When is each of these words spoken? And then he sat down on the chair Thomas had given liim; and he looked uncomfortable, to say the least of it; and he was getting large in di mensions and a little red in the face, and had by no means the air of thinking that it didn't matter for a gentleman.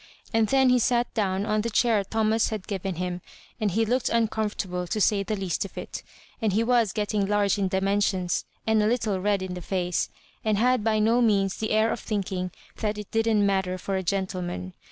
And 0.33 0.47
then 0.47 0.69
he 0.69 0.79
sat 0.79 1.13
down 1.13 1.45
on 1.45 1.61
the 1.61 1.69
chair 1.69 2.03
Thomas 2.03 2.49
had 2.49 2.65
given 2.67 2.95
liim; 2.95 3.21
and 3.59 3.69
he 3.69 3.85
looked 3.85 4.09
uncomfortable, 4.09 4.87
to 4.87 4.99
say 4.99 5.21
the 5.21 5.35
least 5.35 5.63
of 5.63 5.77
it; 5.77 6.01
and 6.41 6.53
he 6.53 6.63
was 6.63 6.91
getting 6.91 7.27
large 7.27 7.59
in 7.59 7.67
di 7.67 7.81
mensions 7.81 8.43
and 8.65 8.81
a 8.81 8.87
little 8.87 9.19
red 9.21 9.43
in 9.43 9.53
the 9.53 9.61
face, 9.61 10.09
and 10.43 10.57
had 10.57 10.83
by 10.83 10.97
no 10.97 11.21
means 11.21 11.55
the 11.57 11.69
air 11.69 11.91
of 11.91 11.99
thinking 11.99 12.49
that 12.77 12.97
it 12.97 13.11
didn't 13.11 13.45
matter 13.45 13.77
for 13.77 13.95
a 13.95 14.01
gentleman. 14.01 14.73